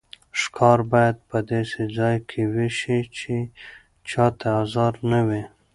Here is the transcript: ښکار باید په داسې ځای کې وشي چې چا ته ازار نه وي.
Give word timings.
ښکار 0.41 0.79
باید 0.93 1.17
په 1.29 1.37
داسې 1.51 1.81
ځای 1.97 2.15
کې 2.29 2.41
وشي 2.55 2.99
چې 3.17 3.35
چا 4.09 4.25
ته 4.39 4.47
ازار 4.63 4.93
نه 5.11 5.21
وي. 5.27 5.43